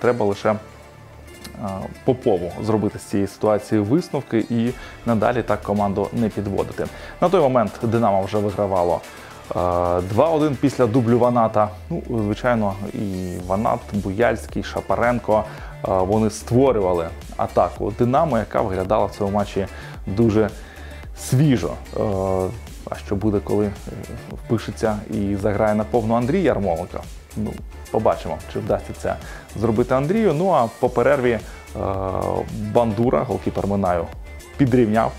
треба 0.00 0.26
лише 0.26 0.54
Попову 2.04 2.52
зробити 2.62 2.98
з 2.98 3.02
цієї 3.02 3.26
ситуації 3.26 3.80
висновки 3.80 4.44
і 4.50 4.70
надалі 5.06 5.42
так 5.42 5.62
команду 5.62 6.08
не 6.12 6.28
підводити. 6.28 6.86
На 7.20 7.28
той 7.28 7.40
момент 7.40 7.72
Динамо 7.82 8.22
вже 8.22 8.38
вигравало 8.38 9.00
е, 9.50 9.58
2-1 9.58 10.56
після 10.60 10.86
дублю 10.86 11.18
Ваната. 11.18 11.68
Ну, 11.90 12.02
звичайно, 12.08 12.74
і 12.92 13.36
Ванат, 13.46 13.80
Буяльський, 13.92 14.62
Шапаренко. 14.62 15.44
Вони 15.82 16.30
створювали 16.30 17.08
атаку 17.36 17.92
Динамо, 17.98 18.38
яка 18.38 18.60
виглядала 18.60 19.06
в 19.06 19.10
цьому 19.10 19.30
матчі 19.30 19.66
дуже 20.06 20.50
свіжо. 21.18 21.72
Е, 21.96 22.48
А 22.90 22.94
що 22.94 23.16
буде, 23.16 23.40
коли 23.44 23.66
е, 23.66 23.70
впишеться 24.32 24.98
і 25.10 25.36
заграє 25.36 25.74
на 25.74 25.84
повну 25.84 26.14
Андрій 26.14 26.42
Ярмоленко? 26.42 27.00
Ну, 27.36 27.52
побачимо, 27.90 28.38
чи 28.52 28.58
вдасться 28.58 28.92
це 28.98 29.16
зробити 29.56 29.94
Андрію. 29.94 30.32
Ну 30.32 30.50
а 30.50 30.68
по 30.80 30.88
перерві 30.88 31.30
е, 31.30 31.40
Бандура, 32.72 33.22
голкіпер 33.22 33.66
Минаю, 33.66 34.06
підрівняв 34.56 35.12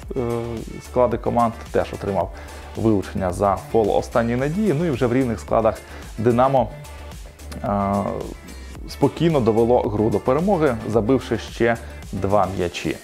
склади 0.86 1.18
команд, 1.18 1.54
теж 1.72 1.94
отримав 1.94 2.32
вилучення 2.78 3.34
за 3.34 3.58
фол 3.72 3.90
останньої 3.90 4.36
надії. 4.38 4.74
Ну 4.74 4.86
і 4.86 4.90
вже 4.90 5.08
в 5.08 5.14
рівних 5.14 5.40
складах 5.40 5.82
Динамо 6.18 6.70
спокійно 8.88 9.40
довело 9.40 9.82
гру 9.82 10.10
до 10.10 10.20
перемоги, 10.20 10.76
забивши 10.90 11.38
ще 11.38 11.78
два 12.12 12.48
м'ячі. 12.58 12.96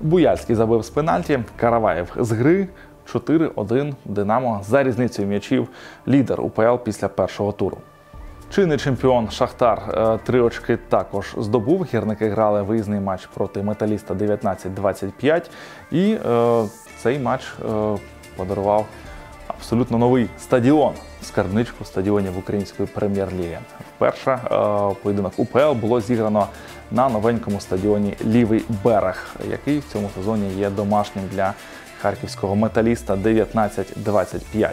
Буяльський 0.00 0.56
забив 0.56 0.82
з 0.82 0.90
пенальті, 0.90 1.38
Караваєв 1.56 2.12
з 2.16 2.30
гри. 2.32 2.68
4-1 3.14 3.94
Динамо 4.04 4.60
за 4.68 4.82
різницею 4.82 5.28
м'ячів 5.28 5.68
лідер 6.08 6.40
УПЛ 6.40 6.74
після 6.84 7.08
першого 7.08 7.52
туру. 7.52 7.78
Чинний 8.50 8.78
чемпіон 8.78 9.30
Шахтар 9.30 9.82
е, 9.94 10.18
три 10.24 10.40
очки 10.40 10.78
також 10.88 11.34
здобув. 11.38 11.86
Гірники 11.94 12.28
грали 12.28 12.62
виїзний 12.62 13.00
матч 13.00 13.26
проти 13.34 13.62
металіста 13.62 14.14
19-25. 14.14 15.50
І 15.90 16.12
е, 16.12 16.64
цей 16.98 17.18
матч 17.18 17.42
е, 17.44 17.98
подарував 18.36 18.86
абсолютно 19.46 19.98
новий 19.98 20.28
стадіон, 20.38 20.92
скарбничку 21.24 21.84
стадіонів 21.84 22.38
української 22.38 22.88
прем'єр-ліги. 22.94 23.58
Вперше 23.96 24.30
е, 24.30 24.48
поєдинок 25.02 25.32
УПЛ 25.36 25.72
було 25.72 26.00
зіграно 26.00 26.46
на 26.90 27.08
новенькому 27.08 27.60
стадіоні 27.60 28.14
Лівий 28.26 28.64
берег, 28.84 29.36
який 29.50 29.78
в 29.78 29.84
цьому 29.92 30.10
сезоні 30.14 30.54
є 30.54 30.70
домашнім 30.70 31.24
для 31.32 31.54
харківського 32.02 32.56
металіста 32.56 33.14
19-25. 33.16 34.70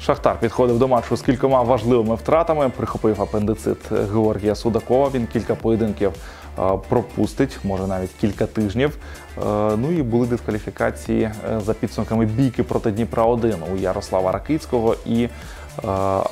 Шахтар 0.00 0.40
підходив 0.40 0.78
до 0.78 0.88
матчу 0.88 1.16
з 1.16 1.22
кількома 1.22 1.62
важливими 1.62 2.14
втратами. 2.14 2.68
Прихопив 2.68 3.22
апендицит 3.22 3.92
Георгія 3.92 4.54
Судакова. 4.54 5.10
Він 5.14 5.26
кілька 5.26 5.54
поєдинків 5.54 6.12
е, 6.58 6.62
пропустить, 6.88 7.58
може 7.64 7.86
навіть 7.86 8.10
кілька 8.20 8.46
тижнів. 8.46 8.98
Е, 9.38 9.40
Ну 9.76 9.92
і 9.92 10.02
були 10.02 10.26
дискваліфікації 10.26 11.30
за 11.66 11.74
підсумками 11.74 12.24
бійки 12.24 12.62
проти 12.62 12.90
Дніпра 12.90 13.24
1 13.24 13.54
у 13.74 13.76
Ярослава 13.76 14.32
Ракицького 14.32 14.96
і 15.06 15.28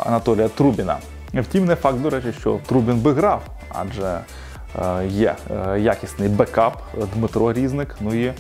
Анатолія 0.06 0.48
Трубіна. 0.48 0.96
Втім, 1.34 1.64
не 1.64 1.76
факт, 1.76 1.98
до 1.98 2.10
речі, 2.10 2.32
що 2.32 2.60
Трубін 2.66 3.00
би 3.00 3.12
грав, 3.12 3.42
адже 3.68 4.20
е, 4.82 5.06
є 5.06 5.34
е, 5.50 5.80
якісний 5.80 6.28
бекап 6.28 6.82
Дмитро 7.14 7.52
Різник. 7.52 7.96
Ну 8.00 8.14
і 8.14 8.24
е, 8.26 8.34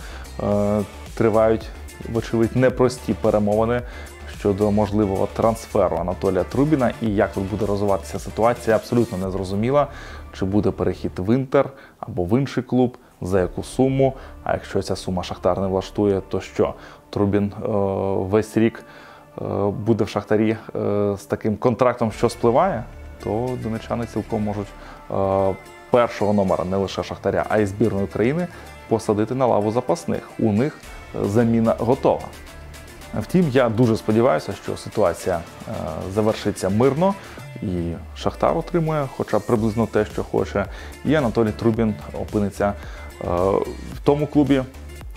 тривають, 1.14 1.68
вочевидь, 2.12 2.56
непрості 2.56 3.14
перемовини 3.14 3.82
щодо 4.44 4.70
можливого 4.70 5.28
трансферу 5.32 5.96
Анатолія 5.96 6.44
Трубіна 6.44 6.92
і 7.02 7.06
як 7.06 7.32
тут 7.32 7.50
буде 7.50 7.66
розвиватися 7.66 8.18
ситуація, 8.18 8.76
абсолютно 8.76 9.18
не 9.18 9.30
зрозуміла. 9.30 9.86
Чи 10.32 10.44
буде 10.44 10.70
перехід 10.70 11.12
в 11.18 11.34
Інтер 11.34 11.70
або 12.00 12.24
в 12.24 12.38
інший 12.38 12.62
клуб, 12.62 12.96
за 13.20 13.40
яку 13.40 13.62
суму. 13.62 14.14
А 14.44 14.52
якщо 14.52 14.82
ця 14.82 14.96
сума 14.96 15.22
Шахтар 15.22 15.60
не 15.60 15.66
влаштує, 15.66 16.22
то 16.28 16.40
що? 16.40 16.74
Трубін 17.10 17.44
е, 17.44 17.68
весь 18.30 18.56
рік 18.56 18.78
е, 18.78 18.84
буде 19.70 20.04
в 20.04 20.08
Шахтарі 20.08 20.50
е, 20.50 20.58
з 21.18 21.24
таким 21.24 21.56
контрактом, 21.56 22.12
що 22.12 22.28
спливає, 22.28 22.84
то 23.24 23.50
донечани 23.62 24.06
цілком 24.06 24.42
можуть 24.42 24.68
е, 25.10 25.54
першого 25.90 26.32
номера 26.32 26.64
не 26.64 26.76
лише 26.76 27.02
Шахтаря, 27.02 27.46
а 27.48 27.58
й 27.58 27.66
збірної 27.66 28.04
України 28.04 28.46
посадити 28.88 29.34
на 29.34 29.46
лаву 29.46 29.70
запасних. 29.70 30.30
У 30.38 30.52
них 30.52 30.76
е, 31.14 31.24
заміна 31.24 31.74
готова. 31.78 32.24
Втім, 33.20 33.48
я 33.48 33.68
дуже 33.68 33.96
сподіваюся, 33.96 34.52
що 34.52 34.76
ситуація 34.76 35.40
е, 35.68 35.72
завершиться 36.14 36.68
мирно, 36.68 37.14
і 37.62 37.92
Шахтар 38.16 38.58
отримує 38.58 39.08
хоча 39.16 39.38
приблизно 39.38 39.86
те, 39.86 40.04
що 40.04 40.24
хоче, 40.24 40.66
і 41.04 41.14
Анатолій 41.14 41.52
Трубін 41.52 41.94
опиниться 42.20 42.68
е, 42.68 43.24
в 43.94 44.00
тому 44.04 44.26
клубі, 44.26 44.62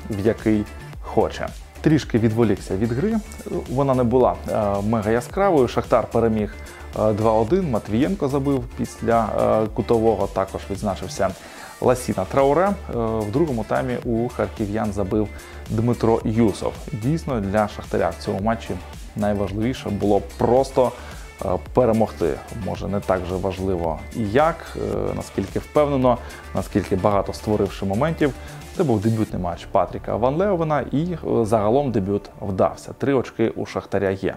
в 0.09 0.25
який 0.25 0.63
хоче. 1.01 1.47
Трішки 1.87 2.19
відволікся 2.19 2.77
від 2.77 2.91
гри. 2.91 3.15
Вона 3.69 3.93
не 3.95 4.03
була 4.03 4.35
е, 4.49 4.81
мега 4.81 5.11
яскравою. 5.11 5.67
Шахтар 5.67 6.07
переміг 6.11 6.53
е, 6.95 6.99
2-1. 6.99 7.69
Матвієнко 7.69 8.27
забив 8.27 8.63
після 8.77 9.25
е, 9.65 9.67
кутового. 9.73 10.27
Також 10.27 10.61
відзначився 10.71 11.29
Ласіна 11.81 12.25
Трауре. 12.31 12.67
Е, 12.67 12.73
В 12.97 13.31
другому 13.31 13.65
таймі 13.67 13.97
у 14.05 14.29
харків'ян 14.29 14.93
забив 14.93 15.27
Дмитро 15.69 16.21
Юсов. 16.25 16.73
Дійсно, 17.03 17.39
для 17.41 17.67
Шахтаря 17.67 18.09
в 18.09 18.23
цьому 18.23 18.39
матчі 18.39 18.69
найважливіше 19.15 19.89
було 19.89 20.21
просто 20.37 20.85
е, 20.85 20.91
перемогти. 21.73 22.33
Може, 22.65 22.87
не 22.87 22.99
так 22.99 23.25
же 23.25 23.35
важливо 23.35 23.99
і 24.15 24.29
як, 24.31 24.55
е, 24.75 25.13
наскільки 25.15 25.59
впевнено, 25.59 26.17
наскільки 26.55 26.95
багато 26.95 27.33
створивши 27.33 27.85
моментів. 27.85 28.33
Це 28.77 28.83
був 28.83 29.01
дебютний 29.01 29.41
матч 29.41 29.65
Патріка 29.65 30.15
Ван 30.15 30.35
Леовена, 30.35 30.85
і 30.91 31.13
е, 31.13 31.45
загалом 31.45 31.91
дебют 31.91 32.29
вдався. 32.41 32.93
Три 32.93 33.13
очки 33.13 33.49
у 33.49 33.65
Шахтаря 33.65 34.09
є. 34.09 34.35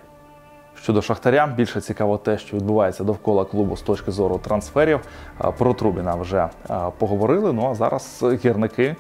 Щодо 0.83 1.03
Шахтаря, 1.03 1.47
більше 1.47 1.81
цікаво 1.81 2.19
те, 2.19 2.39
що 2.39 2.57
відбувається 2.57 3.05
довкола 3.05 3.45
клубу 3.45 3.77
з 3.77 3.83
точки 3.83 4.11
зору 4.11 4.39
трансферів. 4.39 5.01
Е, 5.45 5.53
Про 5.59 5.75
Трубіна 5.75 6.15
вже 6.15 6.49
е, 6.71 6.79
поговорили. 6.99 7.53
Ну 7.53 7.71
а 7.71 7.75
зараз 7.75 8.25
гірники 8.45 8.85
е, 8.85 8.97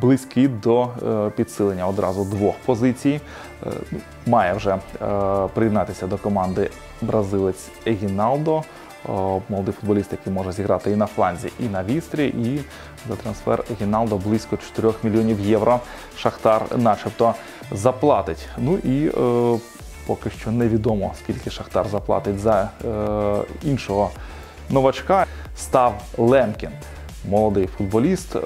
близькі 0.00 0.48
до 0.48 0.82
е, 0.82 1.30
підсилення 1.30 1.86
одразу 1.86 2.24
двох 2.24 2.54
позицій. 2.66 3.20
Е, 3.66 3.70
Має 4.26 4.54
вже 4.54 4.70
е, 4.74 4.78
приєднатися 5.54 6.06
до 6.06 6.18
команди 6.18 6.70
бразилець 7.02 7.68
Егіналдо. 7.86 8.62
Молодий 9.48 9.74
футболіст, 9.80 10.12
який 10.12 10.32
може 10.32 10.52
зіграти 10.52 10.90
і 10.90 10.96
на 10.96 11.06
фланзі, 11.06 11.52
і 11.60 11.68
на 11.68 11.84
вістрі. 11.84 12.26
І 12.26 12.60
за 13.08 13.16
трансфер 13.16 13.64
Егіналдо 13.70 14.16
близько 14.16 14.56
4 14.56 14.92
мільйонів 15.02 15.40
євро. 15.40 15.80
Шахтар, 16.16 16.62
начебто, 16.76 17.34
заплатить. 17.72 18.48
Ну 18.58 18.78
і 18.78 19.06
е, 19.08 19.58
поки 20.06 20.30
що 20.30 20.50
невідомо, 20.50 21.12
скільки 21.18 21.50
Шахтар 21.50 21.88
заплатить 21.88 22.38
за 22.38 22.70
е, 22.84 22.88
іншого 23.62 24.10
новачка. 24.70 25.26
Став 25.56 26.02
Лемкін, 26.18 26.70
молодий 27.28 27.66
футболіст. 27.66 28.36
Е, 28.36 28.40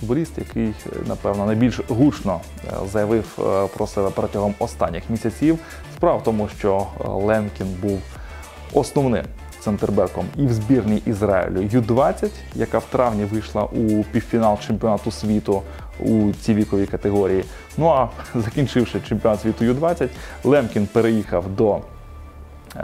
Футболіст, 0.00 0.38
який, 0.38 0.74
напевно, 1.06 1.46
найбільш 1.46 1.80
гучно 1.88 2.40
е, 2.64 2.70
заявив 2.92 3.38
е, 3.38 3.66
про 3.76 3.86
себе 3.86 4.10
протягом 4.14 4.54
останніх 4.58 5.10
місяців. 5.10 5.58
Справа 5.96 6.18
в 6.18 6.22
тому, 6.22 6.48
що 6.58 6.86
е, 7.00 7.08
Лемкін 7.08 7.66
був 7.82 8.00
основним 8.72 9.24
центрбеком 9.60 10.24
і 10.36 10.46
в 10.46 10.52
збірній 10.52 11.02
Ізраїлю 11.06 11.62
Ю-20, 11.62 12.30
яка 12.54 12.78
в 12.78 12.84
травні 12.84 13.24
вийшла 13.24 13.64
у 13.64 14.04
півфінал 14.12 14.58
чемпіонату 14.66 15.10
світу 15.10 15.62
у 16.00 16.32
цій 16.32 16.54
віковій 16.54 16.86
категорії. 16.86 17.44
Ну 17.78 17.88
а 17.88 18.08
закінчивши 18.34 19.00
чемпіонат 19.08 19.40
світу 19.40 19.64
Ю-20, 19.64 20.08
Лемкін 20.44 20.86
переїхав 20.92 21.48
до 21.48 21.80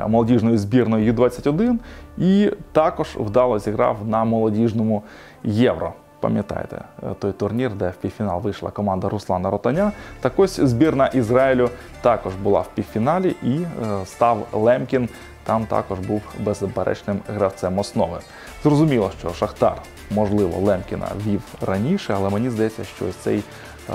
молодіжної 0.08 0.58
збірної 0.58 1.06
Ю-21 1.06 1.78
і 2.18 2.50
також 2.72 3.08
вдало 3.16 3.58
зіграв 3.58 4.08
на 4.08 4.24
молодіжному 4.24 5.02
євро. 5.44 5.92
Пам'ятаєте 6.22 6.76
е, 7.02 7.14
той 7.18 7.32
турнір, 7.32 7.74
де 7.74 7.88
в 7.88 7.94
півфінал 7.94 8.40
вийшла 8.40 8.70
команда 8.70 9.08
Руслана 9.08 9.50
Ротаня. 9.50 9.92
Так 10.20 10.32
ось 10.36 10.60
збірна 10.60 11.06
Ізраїлю 11.06 11.70
також 12.02 12.34
була 12.34 12.60
в 12.60 12.68
півфіналі 12.74 13.36
і 13.42 13.54
е, 13.54 13.66
став 14.06 14.46
Лемкін. 14.52 15.08
Там 15.44 15.66
також 15.66 15.98
був 15.98 16.22
беззаперечним 16.40 17.20
гравцем 17.28 17.78
основи. 17.78 18.18
Зрозуміло, 18.62 19.10
що 19.18 19.32
Шахтар, 19.32 19.74
можливо, 20.10 20.58
Лемкіна 20.58 21.08
вів 21.26 21.42
раніше, 21.66 22.14
але 22.16 22.30
мені 22.30 22.50
здається, 22.50 22.84
що 22.84 23.04
ось 23.08 23.16
цей 23.16 23.42
е, 23.90 23.92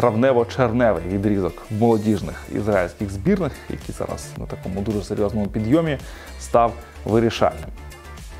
травнево-черневий 0.00 1.08
відрізок 1.08 1.66
молодіжних 1.70 2.42
ізраїльських 2.52 3.10
збірних, 3.10 3.52
які 3.68 3.92
зараз 3.92 4.28
на 4.38 4.46
такому 4.46 4.80
дуже 4.80 5.02
серйозному 5.02 5.46
підйомі, 5.46 5.98
став 6.38 6.72
вирішальним. 7.04 7.70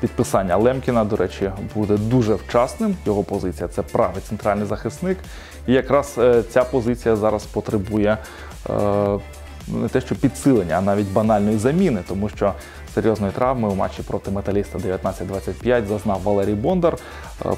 Підписання 0.01 0.57
Лемкіна, 0.57 1.03
до 1.03 1.15
речі, 1.15 1.51
буде 1.75 1.97
дуже 1.97 2.35
вчасним. 2.35 2.95
Його 3.05 3.23
позиція 3.23 3.67
це 3.67 3.81
правий 3.81 4.21
центральний 4.29 4.65
захисник. 4.65 5.17
І 5.67 5.73
якраз 5.73 6.15
е, 6.17 6.43
ця 6.49 6.63
позиція 6.63 7.15
зараз 7.15 7.45
потребує 7.45 8.17
е, 8.69 8.73
не 9.67 9.87
те, 9.87 10.01
що 10.01 10.15
підсилення, 10.15 10.75
а 10.77 10.81
навіть 10.81 11.07
банальної 11.07 11.57
заміни, 11.57 11.99
тому 12.07 12.29
що 12.29 12.53
серйозної 12.95 13.33
травми 13.33 13.69
у 13.69 13.75
матчі 13.75 14.03
проти 14.03 14.31
металіста 14.31 14.79
19-25 14.79 15.87
зазнав 15.87 16.21
Валерій 16.21 16.53
Бондар. 16.53 16.97
Е, 17.45 17.49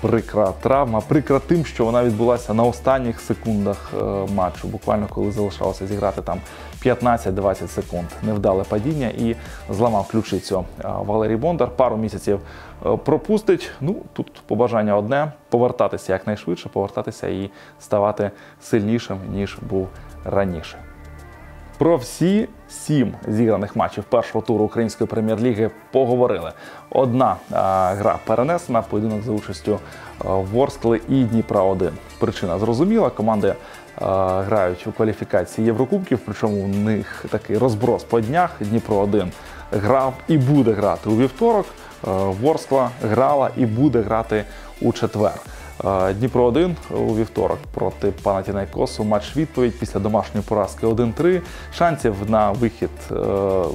Прикра 0.00 0.52
травма, 0.60 1.00
прикра 1.00 1.38
тим, 1.38 1.64
що 1.64 1.84
вона 1.84 2.04
відбулася 2.04 2.54
на 2.54 2.62
останніх 2.62 3.20
секундах 3.20 3.92
матчу, 4.34 4.68
буквально 4.68 5.06
коли 5.06 5.32
залишалося 5.32 5.86
зіграти 5.86 6.22
там 6.22 6.40
15-20 6.86 7.68
секунд. 7.68 8.06
Невдале 8.22 8.64
падіння 8.64 9.08
і 9.08 9.36
зламав 9.70 10.08
ключицю 10.08 10.64
е, 10.80 10.88
Валерій 11.00 11.36
Бондар. 11.36 11.70
Пару 11.70 11.96
місяців 11.96 12.40
е, 12.86 12.96
пропустить. 12.96 13.70
Ну 13.80 13.96
тут 14.12 14.42
побажання 14.46 14.96
одне: 14.96 15.32
повертатися 15.48 16.12
якнайшвидше, 16.12 16.68
повертатися 16.68 17.28
і 17.28 17.50
ставати 17.80 18.30
сильнішим 18.60 19.18
ніж 19.32 19.58
був 19.70 19.88
раніше. 20.24 20.78
Про 21.78 21.96
всі 21.96 22.48
сім 22.68 23.14
зіграних 23.28 23.76
матчів 23.76 24.04
першого 24.04 24.44
туру 24.44 24.64
української 24.64 25.08
прем'єр-ліги 25.08 25.70
поговорили. 25.92 26.52
Одна 26.90 27.36
а, 27.50 27.94
гра 27.94 28.18
перенесена, 28.26 28.82
поєдинок 28.82 29.22
за 29.22 29.32
участю 29.32 29.78
а, 30.24 30.34
Ворскли 30.34 31.00
і 31.08 31.24
Дніпра 31.24 31.62
1 31.62 31.90
Причина 32.18 32.58
зрозуміла. 32.58 33.10
Команди 33.10 33.54
грають 34.00 34.86
у 34.86 34.92
кваліфікації 34.92 35.66
Єврокубків, 35.66 36.18
причому 36.24 36.56
у 36.56 36.68
них 36.68 37.24
такий 37.30 37.58
розброс 37.58 38.04
по 38.04 38.20
днях. 38.20 38.50
Дніпро 38.60 38.96
1 38.96 39.32
грав 39.72 40.14
і 40.28 40.38
буде 40.38 40.72
грати 40.72 41.10
у 41.10 41.16
вівторок. 41.16 41.66
Ворскла 42.40 42.90
грала 43.02 43.50
і 43.56 43.66
буде 43.66 44.00
грати 44.00 44.44
у 44.80 44.92
четвер. 44.92 45.34
Дніпро 46.18 46.44
1 46.44 46.76
у 46.90 47.16
вівторок 47.16 47.58
проти 47.74 48.10
Панатінайкосу. 48.22 49.04
Матч 49.04 49.36
відповідь 49.36 49.78
після 49.78 50.00
домашньої 50.00 50.46
поразки 50.48 50.86
1-3. 50.86 51.40
Шансів 51.74 52.14
на 52.28 52.50
вихід, 52.52 52.90
е, 53.10 53.14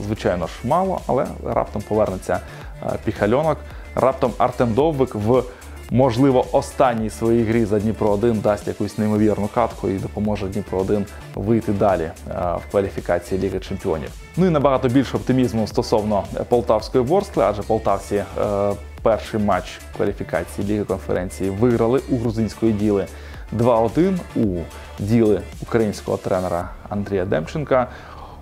звичайно 0.05 0.47
ж, 0.47 0.53
мало, 0.63 1.01
але 1.07 1.27
раптом 1.45 1.81
повернеться 1.81 2.39
е, 2.83 2.85
Піхальонок. 3.05 3.57
Раптом 3.95 4.33
Артем 4.37 4.73
Довбик 4.73 5.15
в 5.15 5.43
можливо 5.91 6.45
останній 6.51 7.09
своїй 7.09 7.43
грі 7.43 7.65
за 7.65 7.79
Дніпро 7.79 8.09
1 8.09 8.39
дасть 8.39 8.67
якусь 8.67 8.97
неймовірну 8.97 9.49
катку 9.53 9.89
і 9.89 9.97
допоможе 9.97 10.47
Дніпро 10.47 10.79
1 10.79 11.05
вийти 11.35 11.71
далі 11.71 12.11
в 12.35 12.71
кваліфікації 12.71 13.41
Ліги 13.41 13.59
Чемпіонів. 13.59 14.09
Ну 14.37 14.45
і 14.45 14.49
набагато 14.49 14.89
більше 14.89 15.17
оптимізму 15.17 15.67
стосовно 15.67 16.23
полтавської 16.49 17.03
Ворскли, 17.03 17.43
адже 17.43 17.61
полтавці 17.61 18.23
перший 19.01 19.39
матч 19.39 19.79
кваліфікації 19.97 20.67
Ліги 20.67 20.83
конференції 20.83 21.49
виграли 21.49 22.01
у 22.09 22.17
грузинської 22.17 22.73
діли 22.73 23.05
2-1 23.57 24.17
у 24.35 24.59
діли 24.99 25.41
українського 25.61 26.17
тренера 26.17 26.69
Андрія 26.89 27.25
Демченка, 27.25 27.87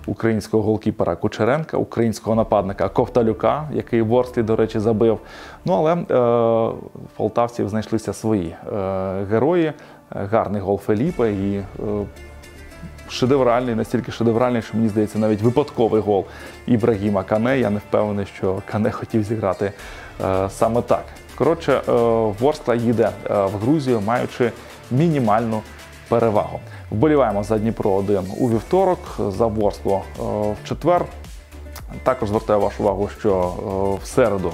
українського 0.06 0.62
голкіпера 0.62 1.16
Кучеренка, 1.16 1.76
українського 1.76 2.36
нападника 2.36 2.88
Ковталюка, 2.88 3.68
який 3.72 4.02
в 4.02 4.06
Ворсклі, 4.06 4.42
до 4.42 4.56
речі, 4.56 4.78
забив. 4.78 5.18
Ну 5.64 5.72
але 5.72 5.94
е, 5.94 6.74
полтавців 7.16 7.68
знайшлися 7.68 8.12
свої 8.12 8.48
е, 8.48 9.24
герої. 9.30 9.72
Гарний 10.10 10.62
гол 10.62 10.78
Феліпе 10.78 11.32
і. 11.32 11.56
Е, 11.56 11.64
шедевральний, 13.10 13.74
настільки 13.74 14.12
шедевральний, 14.12 14.62
що 14.62 14.76
мені 14.76 14.88
здається, 14.88 15.18
навіть 15.18 15.42
випадковий 15.42 16.02
гол 16.02 16.24
Ібрагіма 16.66 17.22
Кане. 17.22 17.58
Я 17.58 17.70
не 17.70 17.78
впевнений, 17.78 18.26
що 18.26 18.62
Кане 18.70 18.90
хотів 18.90 19.22
зіграти 19.22 19.72
е, 20.24 20.50
саме 20.50 20.82
так. 20.82 21.04
Коротше, 21.34 21.72
е, 21.72 21.92
Ворскла 22.40 22.74
їде 22.74 23.10
е, 23.30 23.44
в 23.44 23.50
Грузію, 23.50 24.00
маючи 24.06 24.52
мінімальну 24.90 25.62
перевагу. 26.10 26.60
Вболіваємо 26.90 27.42
за 27.44 27.58
Дніпро 27.58 27.90
1 27.90 28.22
у 28.38 28.50
вівторок, 28.50 28.98
за 29.18 29.46
Ворскло 29.46 30.02
е, 30.18 30.22
в 30.62 30.68
четвер. 30.68 31.04
Також 32.02 32.28
звертаю 32.28 32.60
вашу 32.60 32.82
увагу, 32.82 33.08
що 33.18 33.54
е, 33.98 34.04
в 34.04 34.06
середу. 34.06 34.52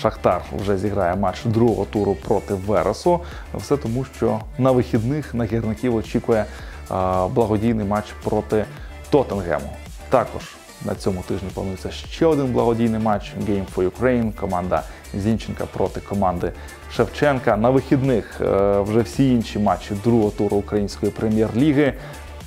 Шахтар 0.00 0.42
вже 0.60 0.78
зіграє 0.78 1.16
матч 1.16 1.44
другого 1.44 1.84
туру 1.84 2.14
проти 2.14 2.54
Вересу. 2.54 3.20
Все 3.54 3.76
тому, 3.76 4.04
що 4.04 4.40
на 4.58 4.70
вихідних 4.70 5.34
на 5.34 5.44
гірників 5.44 5.96
очікує 5.96 6.44
благодійний 7.30 7.86
матч 7.86 8.06
проти 8.24 8.64
Тоттенгему. 9.10 9.72
Також 10.08 10.42
на 10.84 10.94
цьому 10.94 11.22
тижні 11.28 11.48
планується 11.54 11.90
ще 11.90 12.26
один 12.26 12.46
благодійний 12.46 13.00
матч 13.00 13.32
Game 13.48 13.64
for 13.76 13.90
Ukraine. 13.90 14.32
Команда 14.34 14.82
Зінченка 15.14 15.64
проти 15.72 16.00
команди 16.00 16.52
Шевченка. 16.92 17.56
На 17.56 17.70
вихідних 17.70 18.40
е, 18.40 18.80
вже 18.80 19.00
всі 19.00 19.32
інші 19.32 19.58
матчі 19.58 19.94
другого 20.04 20.30
туру 20.30 20.56
української 20.56 21.12
прем'єр-ліги. 21.12 21.94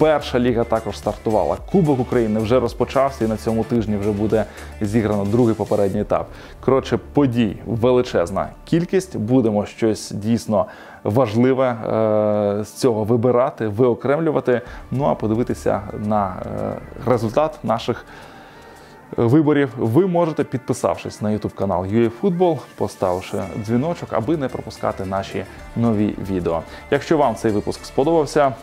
Перша 0.01 0.39
ліга 0.39 0.63
також 0.63 0.97
стартувала. 0.97 1.57
Кубок 1.71 1.99
України 1.99 2.39
вже 2.39 2.59
розпочався, 2.59 3.25
і 3.25 3.27
на 3.27 3.37
цьому 3.37 3.63
тижні 3.63 3.97
вже 3.97 4.11
буде 4.11 4.45
зіграно 4.81 5.25
другий 5.25 5.55
попередній 5.55 6.01
етап. 6.01 6.27
Коротше, 6.59 6.99
подій 7.13 7.57
величезна 7.65 8.49
кількість. 8.65 9.17
Будемо 9.17 9.65
щось 9.65 10.11
дійсно 10.11 10.65
важливе 11.03 11.67
е, 11.67 12.63
з 12.63 12.71
цього 12.71 13.03
вибирати, 13.03 13.67
виокремлювати. 13.67 14.61
Ну 14.91 15.05
а 15.05 15.15
подивитися 15.15 15.81
на 15.99 16.35
е, 16.45 16.73
результат 17.05 17.59
наших. 17.63 18.05
Виборів 19.17 19.69
ви 19.77 20.07
можете, 20.07 20.43
підписавшись 20.43 21.21
на 21.21 21.29
YouTube 21.29 21.53
канал 21.55 21.83
UAFootball, 21.85 22.59
поставивши 22.75 23.37
дзвіночок, 23.65 24.13
аби 24.13 24.37
не 24.37 24.47
пропускати 24.47 25.05
наші 25.05 25.45
нові 25.75 26.15
відео. 26.29 26.61
Якщо 26.91 27.17
вам 27.17 27.35
цей 27.35 27.51
випуск 27.51 27.85
сподобався, 27.85 28.53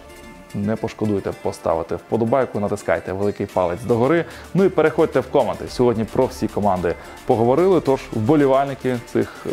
не 0.55 0.77
пошкодуйте 0.77 1.33
поставити 1.43 1.97
вподобайку, 1.97 2.61
натискайте 2.61 3.13
великий 3.13 3.47
палець 3.47 3.83
догори. 3.83 4.25
Ну 4.55 4.65
і 4.65 4.69
переходьте 4.69 5.21
в 5.21 5.31
коменти. 5.31 5.65
Сьогодні 5.69 6.05
про 6.05 6.27
всі 6.27 6.49
команди 6.49 6.95
поговорили. 7.27 7.81
Тож 7.81 8.01
вболівальники 8.13 8.97
цих 9.13 9.47
е, 9.47 9.51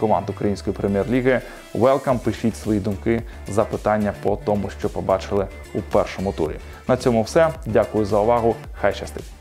команд 0.00 0.30
Української 0.30 0.76
прем'єр-ліги, 0.76 1.40
welcome, 1.74 2.18
пишіть 2.18 2.56
свої 2.56 2.80
думки, 2.80 3.22
запитання 3.48 4.14
по 4.22 4.38
тому, 4.44 4.70
що 4.78 4.88
побачили 4.88 5.46
у 5.74 5.80
першому 5.80 6.32
турі. 6.32 6.56
На 6.88 6.96
цьому 6.96 7.22
все. 7.22 7.50
Дякую 7.66 8.04
за 8.04 8.18
увагу. 8.18 8.54
Хай 8.80 8.94
щастить. 8.94 9.35